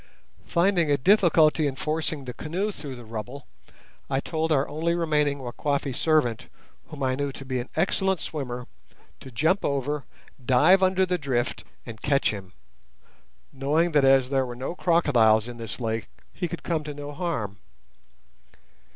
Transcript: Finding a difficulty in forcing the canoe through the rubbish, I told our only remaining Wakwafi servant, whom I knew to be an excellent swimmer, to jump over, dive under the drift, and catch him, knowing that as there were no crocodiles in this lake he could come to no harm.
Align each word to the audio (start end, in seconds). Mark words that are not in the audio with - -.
Finding 0.47 0.89
a 0.89 0.97
difficulty 0.97 1.67
in 1.67 1.75
forcing 1.75 2.25
the 2.25 2.33
canoe 2.33 2.71
through 2.71 2.95
the 2.95 3.05
rubbish, 3.05 3.43
I 4.09 4.19
told 4.19 4.51
our 4.51 4.67
only 4.67 4.95
remaining 4.95 5.37
Wakwafi 5.37 5.93
servant, 5.93 6.49
whom 6.87 7.03
I 7.03 7.13
knew 7.13 7.31
to 7.33 7.45
be 7.45 7.59
an 7.59 7.69
excellent 7.75 8.19
swimmer, 8.19 8.65
to 9.19 9.29
jump 9.29 9.63
over, 9.63 10.05
dive 10.43 10.81
under 10.81 11.05
the 11.05 11.19
drift, 11.19 11.63
and 11.85 12.01
catch 12.01 12.31
him, 12.31 12.53
knowing 13.53 13.91
that 13.91 14.03
as 14.03 14.31
there 14.31 14.43
were 14.47 14.55
no 14.55 14.73
crocodiles 14.73 15.47
in 15.47 15.57
this 15.57 15.79
lake 15.79 16.07
he 16.33 16.47
could 16.47 16.63
come 16.63 16.83
to 16.85 16.95
no 16.95 17.11
harm. 17.11 17.59